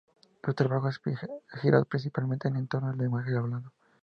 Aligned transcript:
Su 0.43 0.55
trabajo 0.55 0.87
ha 0.87 1.57
girado 1.59 1.85
principalmente 1.85 2.47
en 2.47 2.67
torno 2.67 2.89
al 2.89 2.97
lenguaje 2.97 3.37
hablado. 3.37 3.71